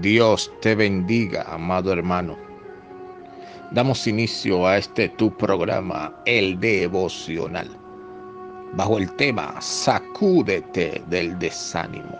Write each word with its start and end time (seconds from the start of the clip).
Dios 0.00 0.50
te 0.62 0.74
bendiga, 0.74 1.42
amado 1.42 1.92
hermano. 1.92 2.38
Damos 3.72 4.06
inicio 4.06 4.66
a 4.66 4.78
este 4.78 5.10
tu 5.10 5.36
programa, 5.36 6.14
el 6.24 6.58
devocional, 6.58 7.68
bajo 8.72 8.96
el 8.96 9.12
tema 9.16 9.60
Sacúdete 9.60 11.02
del 11.08 11.38
desánimo. 11.38 12.18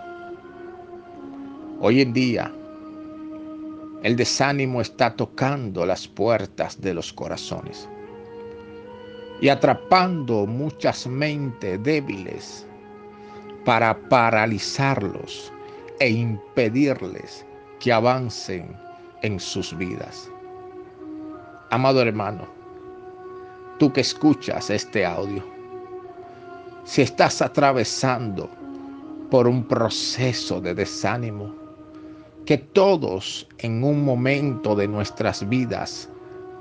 Hoy 1.81 2.03
en 2.03 2.13
día, 2.13 2.53
el 4.03 4.17
desánimo 4.17 4.83
está 4.83 5.17
tocando 5.17 5.87
las 5.87 6.07
puertas 6.07 6.79
de 6.79 6.93
los 6.93 7.11
corazones 7.11 7.89
y 9.41 9.49
atrapando 9.49 10.47
muchas 10.47 11.07
mentes 11.07 11.83
débiles 11.83 12.67
para 13.65 13.99
paralizarlos 14.11 15.51
e 16.01 16.11
impedirles 16.11 17.47
que 17.83 17.93
avancen 17.93 18.77
en 19.23 19.41
sus 19.41 19.77
vidas. 19.77 20.31
Amado 21.71 22.01
hermano, 22.01 22.47
tú 23.81 23.93
que 23.93 24.03
escuchas 24.03 24.71
este 24.71 25.05
audio, 25.05 25.43
si 26.85 27.03
estás 27.03 27.43
atravesando 27.43 28.49
por 29.33 29.49
un 29.49 29.65
proceso 29.65 30.61
de 30.61 30.75
desánimo, 30.75 31.53
que 32.47 32.59
todos 32.59 33.49
en 33.59 33.83
un 33.83 34.05
momento 34.05 34.77
de 34.77 34.87
nuestras 34.87 35.49
vidas 35.49 36.09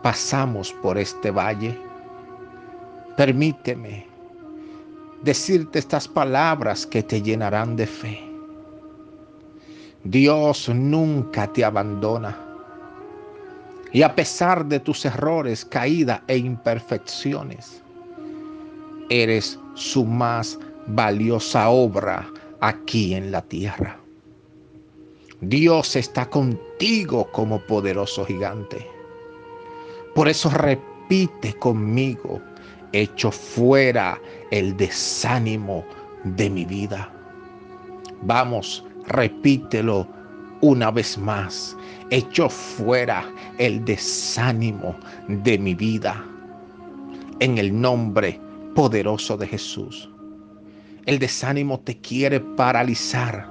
pasamos 0.01 0.73
por 0.81 0.97
este 0.97 1.29
valle, 1.29 1.77
permíteme 3.15 4.07
decirte 5.21 5.77
estas 5.77 6.07
palabras 6.07 6.87
que 6.87 7.03
te 7.03 7.21
llenarán 7.21 7.75
de 7.75 7.85
fe. 7.85 8.30
Dios 10.03 10.69
nunca 10.69 11.51
te 11.51 11.63
abandona. 11.63 12.37
Y 13.93 14.01
a 14.01 14.15
pesar 14.15 14.65
de 14.65 14.79
tus 14.79 15.05
errores, 15.05 15.65
caídas 15.65 16.21
e 16.27 16.37
imperfecciones, 16.37 17.83
eres 19.09 19.59
su 19.75 20.05
más 20.05 20.57
valiosa 20.87 21.69
obra 21.69 22.27
aquí 22.61 23.13
en 23.13 23.31
la 23.31 23.41
tierra. 23.41 23.97
Dios 25.41 25.95
está 25.95 26.29
contigo 26.29 27.29
como 27.31 27.59
poderoso 27.59 28.25
gigante. 28.25 28.87
Por 30.15 30.27
eso 30.27 30.49
repite 30.49 31.53
conmigo, 31.55 32.41
echo 32.93 33.31
fuera 33.31 34.19
el 34.51 34.77
desánimo 34.77 35.83
de 36.23 36.49
mi 36.49 36.65
vida. 36.65 37.11
Vamos, 38.21 38.85
repítelo 39.07 40.07
una 40.61 40.91
vez 40.91 41.17
más. 41.17 41.75
Echo 42.09 42.49
fuera 42.49 43.23
el 43.57 43.83
desánimo 43.85 44.95
de 45.27 45.57
mi 45.57 45.75
vida 45.75 46.23
en 47.39 47.57
el 47.57 47.79
nombre 47.79 48.39
poderoso 48.75 49.37
de 49.37 49.47
Jesús. 49.47 50.09
El 51.05 51.19
desánimo 51.19 51.79
te 51.79 51.97
quiere 51.99 52.39
paralizar 52.39 53.49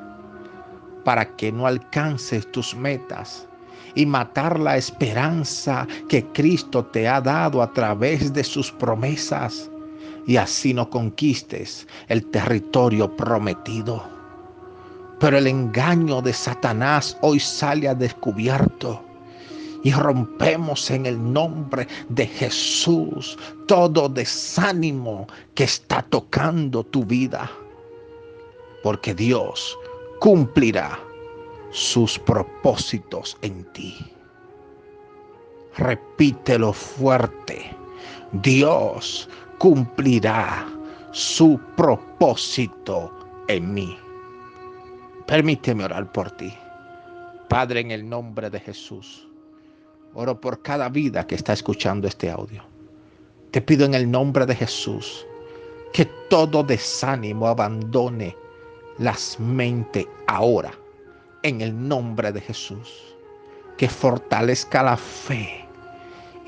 para 1.04 1.36
que 1.36 1.50
no 1.50 1.66
alcances 1.66 2.50
tus 2.52 2.74
metas 2.76 3.48
y 3.94 4.06
matar 4.06 4.60
la 4.60 4.76
esperanza 4.76 5.86
que 6.08 6.24
Cristo 6.26 6.84
te 6.86 7.08
ha 7.08 7.20
dado 7.20 7.62
a 7.62 7.72
través 7.72 8.32
de 8.32 8.44
sus 8.44 8.70
promesas 8.70 9.70
y 10.26 10.36
así 10.36 10.72
no 10.72 10.88
conquistes 10.88 11.88
el 12.08 12.24
territorio 12.26 13.14
prometido. 13.16 14.19
Pero 15.20 15.36
el 15.36 15.46
engaño 15.46 16.22
de 16.22 16.32
Satanás 16.32 17.16
hoy 17.20 17.38
sale 17.38 17.88
a 17.88 17.94
descubierto. 17.94 19.04
Y 19.82 19.92
rompemos 19.92 20.90
en 20.90 21.06
el 21.06 21.32
nombre 21.32 21.86
de 22.08 22.26
Jesús 22.26 23.38
todo 23.66 24.08
desánimo 24.08 25.26
que 25.54 25.64
está 25.64 26.02
tocando 26.02 26.84
tu 26.84 27.04
vida. 27.04 27.50
Porque 28.82 29.14
Dios 29.14 29.78
cumplirá 30.20 30.98
sus 31.70 32.18
propósitos 32.18 33.38
en 33.42 33.64
ti. 33.72 33.96
Repítelo 35.76 36.72
fuerte. 36.72 37.74
Dios 38.32 39.28
cumplirá 39.58 40.66
su 41.12 41.58
propósito 41.76 43.12
en 43.48 43.72
mí. 43.72 43.96
Permíteme 45.30 45.84
orar 45.84 46.10
por 46.10 46.28
ti. 46.32 46.52
Padre, 47.48 47.78
en 47.78 47.92
el 47.92 48.08
nombre 48.08 48.50
de 48.50 48.58
Jesús, 48.58 49.28
oro 50.12 50.40
por 50.40 50.60
cada 50.60 50.88
vida 50.88 51.24
que 51.24 51.36
está 51.36 51.52
escuchando 51.52 52.08
este 52.08 52.28
audio. 52.28 52.64
Te 53.52 53.60
pido 53.60 53.86
en 53.86 53.94
el 53.94 54.10
nombre 54.10 54.44
de 54.44 54.56
Jesús 54.56 55.24
que 55.92 56.04
todo 56.28 56.64
desánimo 56.64 57.46
abandone 57.46 58.34
las 58.98 59.38
mentes 59.38 60.04
ahora. 60.26 60.72
En 61.44 61.60
el 61.60 61.88
nombre 61.88 62.32
de 62.32 62.40
Jesús. 62.40 63.14
Que 63.76 63.88
fortalezca 63.88 64.82
la 64.82 64.96
fe 64.96 65.64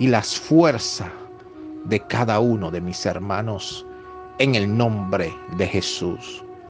y 0.00 0.09
las 0.09 0.34
fuerzas 0.34 1.12
de 1.84 2.00
cada 2.09 2.41
uno 2.41 2.69
de 2.69 2.81
mis 2.81 3.06
hermanos. 3.06 3.87
En 4.41 4.56
el 4.56 4.76
nombre 4.76 5.32
de 5.56 5.69
Jesús. 5.69 6.42